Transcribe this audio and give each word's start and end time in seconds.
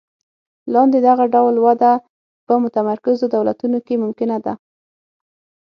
لاندې 0.73 0.97
دغه 1.07 1.25
ډول 1.33 1.55
وده 1.67 1.93
په 2.47 2.53
متمرکزو 2.63 3.25
دولتونو 3.35 3.77
کې 3.85 3.95
ممکنه 4.03 4.37
ده. 4.45 4.53